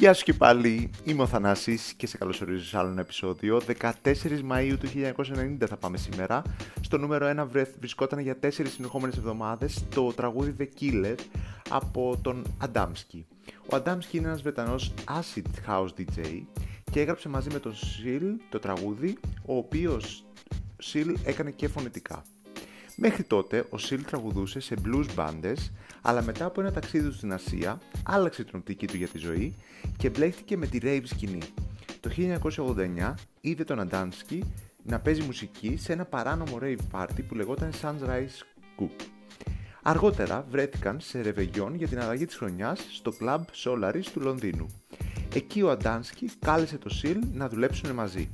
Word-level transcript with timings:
Γεια 0.00 0.14
σου 0.14 0.24
και 0.24 0.32
πάλι, 0.32 0.90
είμαι 1.04 1.22
ο 1.22 1.26
Θανάσης 1.26 1.92
και 1.92 2.06
σε 2.06 2.18
καλωσορίζω 2.18 2.64
σε 2.64 2.78
άλλο 2.78 2.88
ένα 2.88 3.00
επεισόδιο. 3.00 3.60
14 3.80 3.92
Μαΐου 4.50 4.76
του 4.80 4.88
1990 5.60 5.66
θα 5.68 5.76
πάμε 5.76 5.96
σήμερα. 5.96 6.42
Στο 6.80 6.98
νούμερο 6.98 7.46
1 7.54 7.64
βρισκόταν 7.78 8.18
για 8.18 8.38
4 8.42 8.48
συνεχόμενες 8.50 9.16
εβδομάδες 9.16 9.84
το 9.94 10.12
τραγούδι 10.12 10.54
The 10.58 10.80
Killer 10.80 11.14
από 11.68 12.18
τον 12.22 12.42
Adamski. 12.66 13.22
Ο 13.46 13.76
Adamski 13.76 14.12
είναι 14.12 14.26
ένας 14.26 14.42
Βρετανός 14.42 14.92
acid 15.04 15.70
house 15.70 15.88
DJ 15.98 16.42
και 16.90 17.00
έγραψε 17.00 17.28
μαζί 17.28 17.48
με 17.52 17.58
τον 17.58 17.72
Seal 17.72 18.22
το 18.48 18.58
τραγούδι, 18.58 19.18
ο 19.46 19.56
οποίος 19.56 20.24
Seal 20.92 21.14
έκανε 21.24 21.50
και 21.50 21.68
φωνητικά. 21.68 22.22
Μέχρι 23.02 23.22
τότε 23.22 23.58
ο 23.58 23.76
Seal 23.78 24.00
τραγουδούσε 24.06 24.60
σε 24.60 24.74
blues 24.84 25.06
bands, 25.16 25.56
αλλά 26.02 26.22
μετά 26.22 26.44
από 26.44 26.60
ένα 26.60 26.72
ταξίδι 26.72 27.08
του 27.08 27.14
στην 27.14 27.32
Ασία, 27.32 27.80
άλλαξε 28.02 28.44
την 28.44 28.58
οπτική 28.58 28.86
του 28.86 28.96
για 28.96 29.08
τη 29.08 29.18
ζωή 29.18 29.54
και 29.96 30.10
μπλέχτηκε 30.10 30.56
με 30.56 30.66
τη 30.66 30.78
rave 30.82 31.02
σκηνή. 31.04 31.38
Το 32.00 32.10
1989 32.16 33.14
είδε 33.40 33.64
τον 33.64 33.80
Αντάνσκι 33.80 34.44
να 34.82 35.00
παίζει 35.00 35.22
μουσική 35.22 35.76
σε 35.76 35.92
ένα 35.92 36.04
παράνομο 36.04 36.58
rave 36.62 36.76
party 36.92 37.24
που 37.28 37.34
λεγόταν 37.34 37.70
Sunrise 37.82 38.44
Coop. 38.78 39.04
Αργότερα 39.82 40.46
βρέθηκαν 40.50 41.00
σε 41.00 41.20
ρεβεγιόν 41.20 41.74
για 41.74 41.88
την 41.88 42.00
αλλαγή 42.00 42.24
της 42.24 42.36
χρονιάς 42.36 42.86
στο 42.92 43.12
club 43.20 43.40
Solaris 43.64 44.04
του 44.12 44.20
Λονδίνου. 44.20 44.66
Εκεί 45.34 45.62
ο 45.62 45.70
Αντάνσκι 45.70 46.30
κάλεσε 46.38 46.78
το 46.78 46.90
Seal 47.02 47.18
να 47.32 47.48
δουλέψουν 47.48 47.90
μαζί 47.90 48.30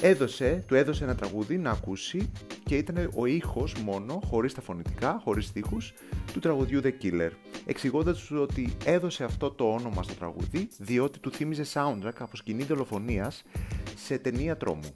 έδωσε, 0.00 0.64
του 0.66 0.74
έδωσε 0.74 1.04
ένα 1.04 1.14
τραγούδι 1.14 1.58
να 1.58 1.70
ακούσει 1.70 2.30
και 2.64 2.76
ήταν 2.76 3.10
ο 3.14 3.26
ήχος 3.26 3.74
μόνο, 3.74 4.20
χωρίς 4.24 4.54
τα 4.54 4.60
φωνητικά, 4.60 5.20
χωρίς 5.24 5.46
στίχους, 5.46 5.92
του 6.32 6.38
τραγουδιού 6.38 6.80
The 6.84 6.92
Killer, 7.02 7.30
εξηγώντας 7.66 8.18
τους 8.18 8.30
ότι 8.30 8.76
έδωσε 8.84 9.24
αυτό 9.24 9.50
το 9.50 9.70
όνομα 9.72 10.02
στο 10.02 10.14
τραγούδι 10.14 10.68
διότι 10.78 11.18
του 11.18 11.30
θύμιζε 11.30 11.64
soundtrack 11.72 12.18
από 12.18 12.36
σκηνή 12.36 12.62
δολοφονίας 12.62 13.42
σε 13.96 14.18
ταινία 14.18 14.56
τρόμου. 14.56 14.92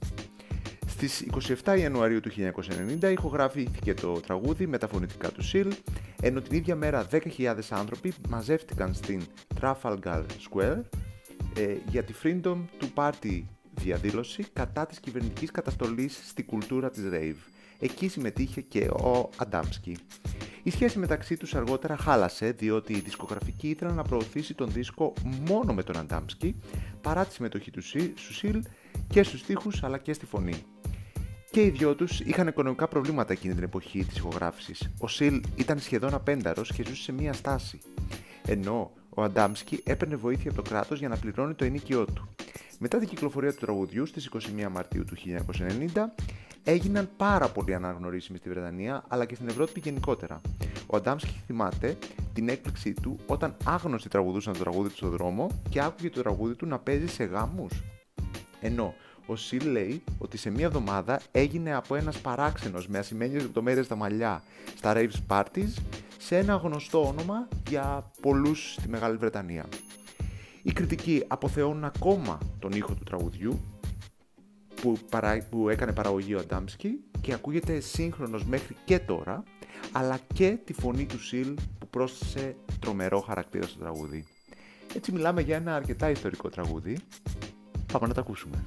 Στις 0.87 1.25
27 1.63 1.79
Ιανουαρίου 1.79 2.19
του 2.19 2.31
1990 3.01 3.11
ηχογραφήθηκε 3.11 3.93
το 3.93 4.11
τραγούδι 4.11 4.67
με 4.67 4.77
τα 4.77 4.87
φωνητικά 4.87 5.29
του 5.31 5.41
Seal, 5.53 5.71
ενώ 6.21 6.41
την 6.41 6.57
ίδια 6.57 6.75
μέρα 6.75 7.07
10.000 7.11 7.55
άνθρωποι 7.69 8.13
μαζεύτηκαν 8.29 8.93
στην 8.93 9.21
Trafalgar 9.61 10.23
Square 10.49 10.81
ε, 11.57 11.75
για 11.89 12.03
τη 12.03 12.13
Freedom 12.23 12.57
to 12.79 12.87
Party 12.95 13.41
διαδήλωση 13.83 14.45
κατά 14.53 14.85
της 14.85 14.99
κυβερνητικής 14.99 15.51
καταστολής 15.51 16.19
στη 16.27 16.43
κουλτούρα 16.43 16.89
της 16.89 17.03
rave. 17.13 17.51
Εκεί 17.79 18.07
συμμετείχε 18.07 18.61
και 18.61 18.87
ο 18.87 19.29
Αντάμσκι. 19.37 19.97
Η 20.63 20.71
σχέση 20.71 20.99
μεταξύ 20.99 21.37
τους 21.37 21.55
αργότερα 21.55 21.97
χάλασε 21.97 22.51
διότι 22.51 22.93
η 22.93 22.99
δισκογραφική 22.99 23.69
ήθελε 23.69 23.91
να 23.91 24.03
προωθήσει 24.03 24.53
τον 24.53 24.71
δίσκο 24.71 25.13
μόνο 25.47 25.73
με 25.73 25.83
τον 25.83 25.97
Αντάμσκι 25.97 26.55
παρά 27.01 27.25
τη 27.25 27.33
συμμετοχή 27.33 27.71
του 27.71 27.81
Σουσίλ 28.15 28.63
και 29.07 29.23
στους 29.23 29.39
στίχους 29.39 29.83
αλλά 29.83 29.97
και 29.97 30.13
στη 30.13 30.25
φωνή. 30.25 30.63
Και 31.51 31.61
οι 31.63 31.69
δυο 31.69 31.95
τους 31.95 32.19
είχαν 32.19 32.47
οικονομικά 32.47 32.87
προβλήματα 32.87 33.33
εκείνη 33.33 33.53
την 33.53 33.63
εποχή 33.63 34.05
της 34.05 34.17
ηχογράφησης. 34.17 34.91
Ο 34.99 35.07
Σιλ 35.07 35.41
ήταν 35.55 35.79
σχεδόν 35.79 36.13
απένταρος 36.13 36.73
και 36.73 36.83
ζούσε 36.87 37.01
σε 37.01 37.11
μία 37.11 37.33
στάση. 37.33 37.79
Ενώ 38.45 38.91
ο 39.09 39.23
Αντάμσκι 39.23 39.81
έπαιρνε 39.83 40.15
βοήθεια 40.15 40.51
από 40.51 40.61
το 40.61 40.69
κράτος 40.69 40.99
για 40.99 41.07
να 41.07 41.17
πληρώνει 41.17 41.53
το 41.53 41.65
ενίκιό 41.65 42.05
του. 42.05 42.29
Μετά 42.83 42.97
την 42.97 43.07
κυκλοφορία 43.07 43.51
του 43.51 43.59
τραγουδιού 43.59 44.05
στις 44.05 44.29
21 44.33 44.39
Μαρτίου 44.71 45.03
του 45.05 45.15
1990, 45.93 46.01
έγιναν 46.63 47.09
πάρα 47.17 47.47
πολύ 47.47 47.73
αναγνωρίσιμοι 47.73 48.37
στη 48.37 48.49
Βρετανία 48.49 49.03
αλλά 49.07 49.25
και 49.25 49.35
στην 49.35 49.47
Ευρώπη 49.47 49.79
γενικότερα. 49.79 50.41
Ο 50.87 50.97
Αντάμσκι 50.97 51.41
θυμάται 51.45 51.97
την 52.33 52.49
έκπληξή 52.49 52.93
του 52.93 53.19
όταν 53.25 53.55
άγνωστοι 53.63 54.09
τραγουδούσαν 54.09 54.53
το 54.53 54.59
τραγούδι 54.59 54.89
του 54.89 54.95
στον 54.95 55.09
δρόμο 55.09 55.61
και 55.69 55.81
άκουγε 55.81 56.09
το 56.09 56.21
τραγούδι 56.21 56.55
του 56.55 56.65
να 56.65 56.79
παίζει 56.79 57.07
σε 57.07 57.23
γάμους. 57.23 57.83
Ενώ 58.61 58.93
ο 59.25 59.35
Σιλ 59.35 59.71
λέει 59.71 60.03
ότι 60.17 60.37
σε 60.37 60.49
μία 60.49 60.65
εβδομάδα 60.65 61.21
έγινε 61.31 61.75
από 61.75 61.95
ένας 61.95 62.19
παράξενος 62.19 62.87
με 62.87 62.97
ασημένιες 62.97 63.41
λεπτομέρειες 63.41 63.85
στα 63.85 63.95
μαλλιά 63.95 64.43
στα 64.75 64.93
raves 64.95 65.19
parties 65.27 65.73
σε 66.17 66.37
ένα 66.37 66.55
γνωστό 66.55 67.07
όνομα 67.07 67.47
για 67.69 68.11
πολλούς 68.21 68.73
στη 68.73 68.89
Μεγάλη 68.89 69.17
Βρετανία. 69.17 69.65
Οι 70.63 70.71
κριτικοί 70.71 71.23
αποθεώνουν 71.27 71.83
ακόμα 71.83 72.37
τον 72.59 72.71
ήχο 72.71 72.93
του 72.93 73.03
τραγουδιού 73.03 73.59
που, 74.81 74.97
παρά, 75.09 75.47
που 75.49 75.69
έκανε 75.69 75.91
παραγωγή 75.93 76.35
ο 76.35 76.39
Αντάμσκι 76.39 76.99
και 77.21 77.33
ακούγεται 77.33 77.79
σύγχρονος 77.79 78.45
μέχρι 78.45 78.75
και 78.85 78.99
τώρα, 78.99 79.43
αλλά 79.91 80.19
και 80.33 80.57
τη 80.65 80.73
φωνή 80.73 81.05
του 81.05 81.23
Σιλ 81.23 81.53
που 81.79 81.87
πρόσθεσε 81.89 82.55
τρομερό 82.79 83.19
χαρακτήρα 83.19 83.67
στο 83.67 83.79
τραγούδι. 83.79 84.25
Έτσι 84.95 85.11
μιλάμε 85.11 85.41
για 85.41 85.55
ένα 85.55 85.75
αρκετά 85.75 86.09
ιστορικό 86.09 86.49
τραγούδι. 86.49 86.97
Πάμε 87.91 88.07
να 88.07 88.13
τα 88.13 88.21
ακούσουμε. 88.21 88.63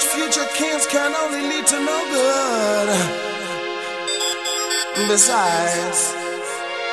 such 0.00 0.06
future 0.06 0.48
kings 0.54 0.86
can 0.86 1.14
only 1.14 1.42
lead 1.42 1.66
to 1.66 1.78
no 1.78 1.98
good. 2.10 2.88
Besides, 5.08 6.14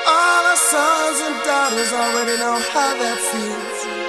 all 0.06 0.44
our 0.51 0.56
sons 0.56 1.19
and 1.25 1.36
daughters 1.44 1.92
already 1.94 2.38
know 2.38 2.59
how 2.74 2.94
that 3.01 3.18
feels. 3.31 4.00